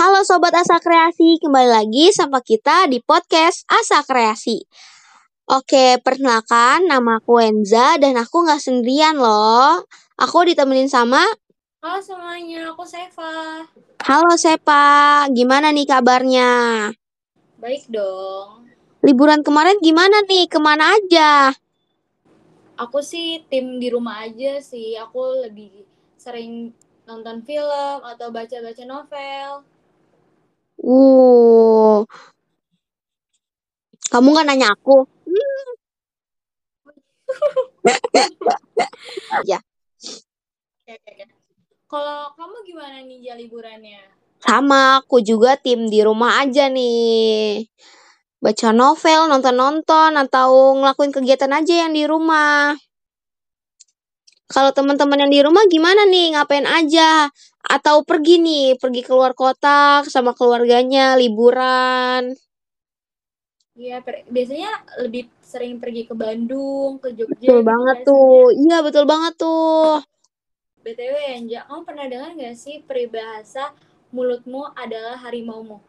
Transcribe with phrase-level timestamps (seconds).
[0.00, 4.64] Halo Sobat Asa Kreasi, kembali lagi sama kita di podcast Asa Kreasi.
[5.44, 9.84] Oke, perkenalkan nama aku Enza dan aku nggak sendirian loh.
[10.16, 11.20] Aku ditemenin sama...
[11.84, 13.60] Halo semuanya, aku Seva.
[14.00, 16.88] Halo Sepa, gimana nih kabarnya?
[17.60, 18.72] Baik dong.
[19.04, 20.48] Liburan kemarin gimana nih?
[20.48, 21.52] Ke mana aja?
[22.80, 24.96] Aku sih tim di rumah aja sih.
[24.96, 25.84] Aku lebih
[26.16, 26.72] sering
[27.04, 29.68] nonton film atau baca-baca novel.
[30.80, 32.08] Uh,
[34.08, 35.04] kamu nggak nanya aku?
[35.04, 35.70] Hmm.
[39.44, 39.60] ya.
[41.90, 44.08] Kalau kamu gimana nih ya liburannya?
[44.40, 47.68] Sama, aku juga tim di rumah aja nih.
[48.40, 52.72] Baca novel, nonton-nonton, atau ngelakuin kegiatan aja yang di rumah.
[54.50, 56.34] Kalau teman-teman yang di rumah gimana nih?
[56.34, 57.30] Ngapain aja?
[57.66, 62.32] atau pergi nih, pergi keluar kota sama keluarganya, liburan.
[63.76, 67.36] Iya, biasanya lebih sering pergi ke Bandung, ke Jogja.
[67.36, 68.44] Betul gitu banget tuh.
[68.52, 70.02] Iya, betul banget tuh.
[70.80, 73.76] BTW Anja, kamu pernah dengar gak sih peribahasa
[74.10, 75.80] mulutmu adalah harimaumu?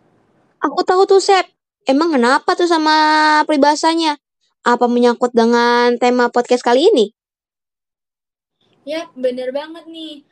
[0.62, 1.48] Aku tahu tuh, Sep.
[1.88, 4.20] Emang kenapa tuh sama peribahasanya?
[4.62, 7.09] Apa menyangkut dengan tema podcast kali ini?
[8.82, 10.26] Ya, bener banget nih.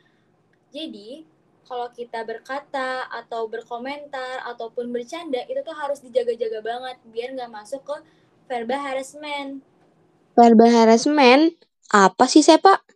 [0.74, 1.22] Jadi,
[1.70, 7.86] kalau kita berkata atau berkomentar ataupun bercanda itu tuh harus dijaga-jaga banget biar nggak masuk
[7.86, 7.96] ke
[8.50, 9.62] verbal harassment.
[10.34, 11.54] Verbal harassment
[11.94, 12.90] apa sih Pak?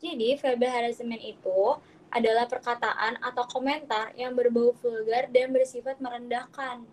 [0.00, 1.76] Jadi verbal harassment itu
[2.08, 6.88] adalah perkataan atau komentar yang berbau vulgar dan bersifat merendahkan.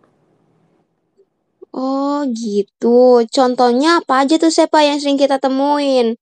[1.72, 3.24] Oh gitu.
[3.32, 6.20] Contohnya apa aja tuh Sepa yang sering kita temuin?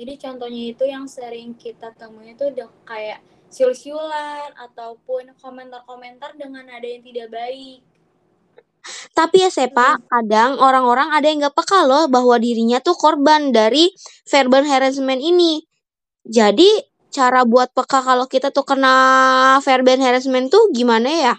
[0.00, 3.20] Jadi contohnya itu yang sering kita temui itu udah kayak
[3.52, 7.84] siul-siulan ataupun komentar-komentar dengan nada yang tidak baik.
[9.12, 10.08] Tapi ya Sepa, hmm.
[10.08, 13.92] kadang orang-orang ada yang gak peka loh bahwa dirinya tuh korban dari
[14.24, 15.68] verbal harassment ini.
[16.24, 16.80] Jadi
[17.12, 21.34] cara buat peka kalau kita tuh kena verbal harassment tuh gimana ya?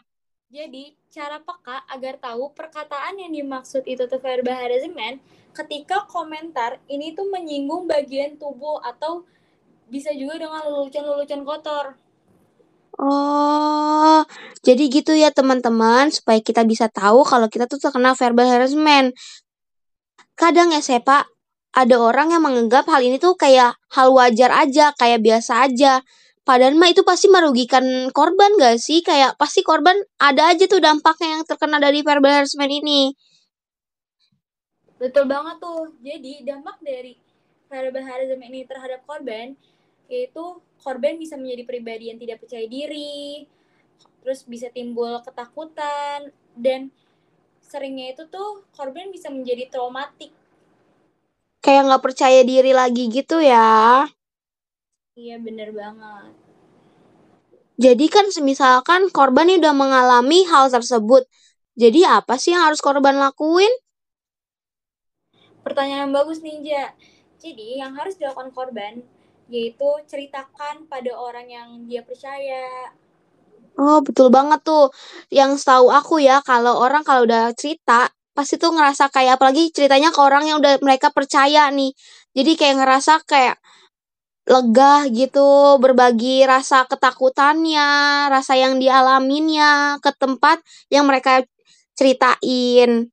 [0.53, 5.19] Jadi cara peka agar tahu perkataan yang dimaksud itu tuh verbal harassment
[5.51, 9.27] ketika komentar ini tuh menyinggung bagian tubuh atau
[9.91, 11.99] bisa juga dengan lelucon-lelucon kotor.
[12.95, 14.23] Oh,
[14.63, 19.11] jadi gitu ya teman-teman, supaya kita bisa tahu kalau kita tuh terkena verbal harassment.
[20.39, 21.27] Kadang ya Sepa,
[21.75, 25.99] ada orang yang menganggap hal ini tuh kayak hal wajar aja, kayak biasa aja.
[26.41, 29.05] Padahal mah itu pasti merugikan korban gak sih?
[29.05, 33.13] Kayak pasti korban ada aja tuh dampaknya yang terkena dari verbal harassment ini.
[34.97, 35.93] Betul banget tuh.
[36.01, 37.13] Jadi dampak dari
[37.69, 39.53] verbal harassment ini terhadap korban
[40.11, 43.47] yaitu korban bisa menjadi pribadi yang tidak percaya diri,
[44.19, 46.91] terus bisa timbul ketakutan dan
[47.63, 50.35] seringnya itu tuh korban bisa menjadi traumatik.
[51.63, 54.03] Kayak nggak percaya diri lagi gitu ya?
[55.19, 56.31] Iya bener banget.
[57.75, 61.27] Jadi kan misalkan korban ini udah mengalami hal tersebut,
[61.75, 63.71] jadi apa sih yang harus korban lakuin?
[65.65, 66.95] Pertanyaan yang bagus Ninja.
[67.41, 69.03] Jadi yang harus dilakukan korban
[69.51, 72.95] yaitu ceritakan pada orang yang dia percaya.
[73.75, 74.93] Oh, betul banget tuh.
[75.27, 80.13] Yang tahu aku ya, kalau orang kalau udah cerita, pasti tuh ngerasa kayak apalagi ceritanya
[80.15, 81.91] ke orang yang udah mereka percaya nih.
[82.31, 83.59] Jadi kayak ngerasa kayak
[84.45, 90.59] lega gitu, berbagi rasa ketakutannya, rasa yang dialaminnya ke tempat
[90.89, 91.45] yang mereka
[91.93, 93.09] ceritain.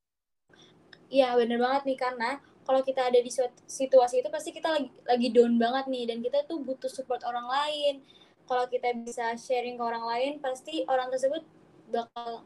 [1.09, 2.31] Iya bener banget nih karena
[2.69, 3.33] kalau kita ada di
[3.65, 7.49] situasi itu pasti kita lagi lagi down banget nih dan kita tuh butuh support orang
[7.49, 8.05] lain.
[8.45, 11.45] Kalau kita bisa sharing ke orang lain pasti orang tersebut
[11.89, 12.45] bakal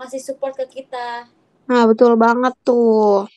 [0.00, 1.28] ngasih support ke kita.
[1.68, 3.28] Nah betul banget tuh.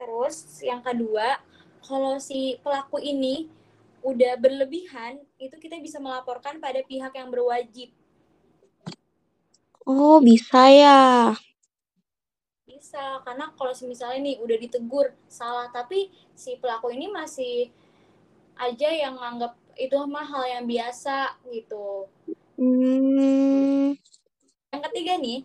[0.00, 1.36] Terus yang kedua
[1.84, 3.59] kalau si pelaku ini
[4.00, 7.92] udah berlebihan itu kita bisa melaporkan pada pihak yang berwajib.
[9.84, 11.34] Oh bisa ya
[12.80, 17.68] bisa karena kalau misalnya nih udah ditegur salah tapi si pelaku ini masih
[18.56, 22.08] aja yang nganggap itu mah hal yang biasa gitu.
[22.60, 23.96] Hmm.
[24.72, 25.40] Yang ketiga nih,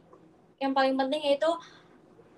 [0.60, 1.48] yang paling penting yaitu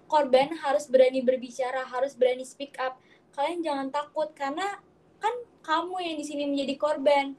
[0.05, 3.01] korban harus berani berbicara, harus berani speak up.
[3.33, 4.77] Kalian jangan takut karena
[5.17, 5.33] kan
[5.65, 7.35] kamu yang di sini menjadi korban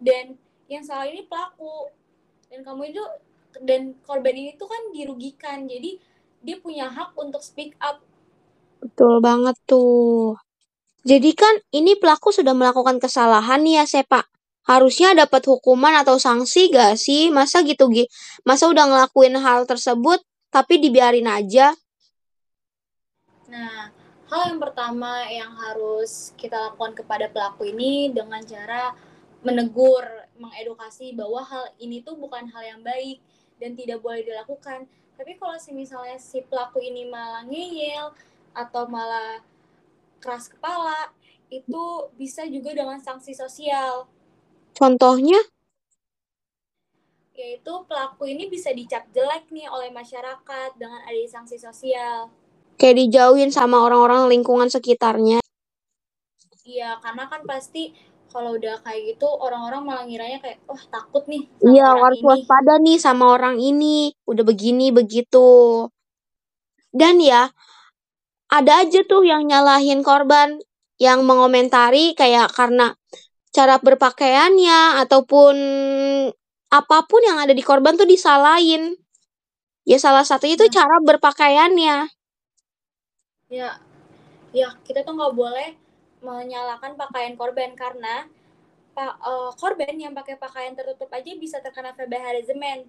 [0.00, 0.34] dan
[0.70, 1.90] yang salah ini pelaku
[2.50, 3.02] dan kamu itu
[3.66, 5.66] dan korban ini tuh kan dirugikan.
[5.66, 5.98] Jadi
[6.40, 8.00] dia punya hak untuk speak up.
[8.80, 10.38] Betul banget tuh.
[11.04, 14.24] Jadi kan ini pelaku sudah melakukan kesalahan nih ya Sepa.
[14.68, 17.32] harusnya dapat hukuman atau sanksi gak sih?
[17.32, 17.90] Masa gitu,
[18.46, 20.20] masa udah ngelakuin hal tersebut
[20.52, 21.74] tapi dibiarin aja?
[23.50, 23.90] Nah,
[24.30, 28.94] hal yang pertama yang harus kita lakukan kepada pelaku ini dengan cara
[29.42, 30.06] menegur,
[30.38, 33.18] mengedukasi bahwa hal ini tuh bukan hal yang baik
[33.58, 34.86] dan tidak boleh dilakukan.
[35.18, 38.14] Tapi kalau misalnya si pelaku ini malah ngeyel
[38.54, 39.42] atau malah
[40.22, 41.10] keras kepala,
[41.50, 44.06] itu bisa juga dengan sanksi sosial.
[44.78, 45.42] Contohnya?
[47.34, 52.30] Yaitu pelaku ini bisa dicap jelek nih oleh masyarakat dengan ada sanksi sosial.
[52.80, 55.44] Kayak dijauhin sama orang-orang lingkungan sekitarnya.
[56.64, 57.92] Iya, karena kan pasti
[58.32, 62.04] kalau udah kayak gitu orang-orang malah ngiranya kayak wah oh, takut nih sama iya, orang
[62.06, 64.16] harus waspada nih sama orang ini.
[64.24, 65.84] Udah begini begitu.
[66.88, 67.52] Dan ya
[68.48, 70.56] ada aja tuh yang nyalahin korban
[70.96, 72.96] yang mengomentari kayak karena
[73.50, 75.56] cara berpakaiannya ataupun
[76.70, 78.94] apa pun yang ada di korban tuh disalahin.
[79.84, 80.72] Ya salah satu itu nah.
[80.72, 82.19] cara berpakaiannya
[83.50, 83.82] ya
[84.54, 85.74] ya kita tuh nggak boleh
[86.22, 88.30] menyalahkan pakaian korban karena
[88.94, 92.86] pa, uh, korban yang pakai pakaian tertutup aja bisa terkena verbal harassment.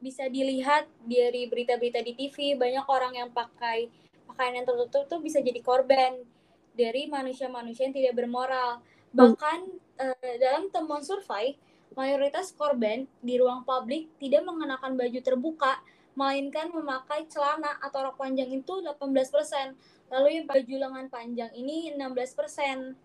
[0.00, 3.92] Bisa dilihat dari berita-berita di TV banyak orang yang pakai
[4.24, 6.24] pakaian yang tertutup tuh bisa jadi korban
[6.72, 8.80] dari manusia-manusia yang tidak bermoral.
[9.12, 9.58] Bahkan
[10.00, 11.60] uh, dalam temuan survei
[11.92, 15.82] mayoritas korban di ruang publik tidak mengenakan baju terbuka
[16.18, 19.76] melainkan memakai celana atau rok panjang itu 18%.
[20.10, 22.96] Lalu yang baju lengan panjang ini 16%.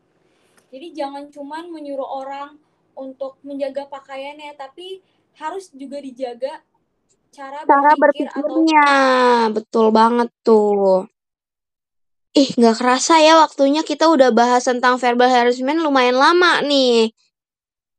[0.73, 2.57] Jadi jangan cuman menyuruh orang
[2.97, 5.03] untuk menjaga pakaiannya, tapi
[5.37, 6.63] harus juga dijaga
[7.29, 8.87] cara, cara berpikir berpikirnya.
[9.47, 9.53] Atau...
[9.61, 11.05] Betul banget tuh.
[12.35, 17.15] Ih, nggak kerasa ya waktunya kita udah bahas tentang verbal harassment lumayan lama nih.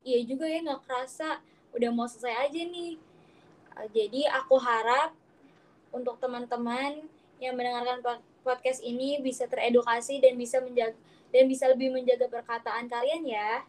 [0.05, 1.41] Iya juga ya, nggak kerasa.
[1.73, 3.01] Udah mau selesai aja nih.
[3.93, 5.13] Jadi aku harap
[5.93, 7.05] untuk teman-teman
[7.37, 8.01] yang mendengarkan
[8.41, 10.97] podcast ini bisa teredukasi dan bisa menjaga
[11.31, 13.67] dan bisa lebih menjaga perkataan kalian ya.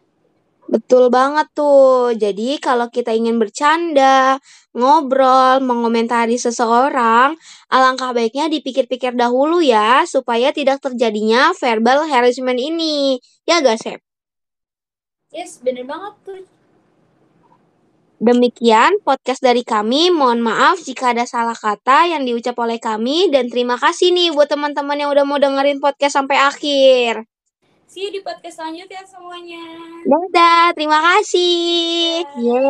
[0.69, 2.13] Betul banget tuh.
[2.13, 4.37] Jadi kalau kita ingin bercanda,
[4.77, 7.33] ngobrol, mengomentari seseorang,
[7.73, 13.17] alangkah baiknya dipikir-pikir dahulu ya, supaya tidak terjadinya verbal harassment ini.
[13.49, 13.99] Ya gak, Sep?
[15.33, 16.58] Yes, bener banget tuh.
[18.19, 20.11] Demikian podcast dari kami.
[20.11, 24.51] Mohon maaf jika ada salah kata yang diucap oleh kami dan terima kasih nih buat
[24.51, 27.23] teman-teman yang udah mau dengerin podcast sampai akhir.
[27.87, 29.63] See you di podcast selanjutnya semuanya.
[30.03, 32.21] Dadah, terima kasih.
[32.37, 32.69] Yeay.